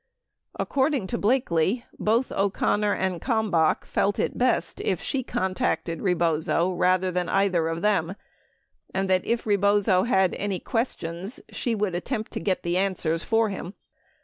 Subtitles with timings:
[0.59, 7.11] According to Blakely, both O'Connor and Kalmbach felt it best if she contacted Rebozo rather
[7.11, 8.15] than either of them
[8.95, 13.49] and that if Rebozo had any questions, she would attempt to get the answers for
[13.49, 13.75] him.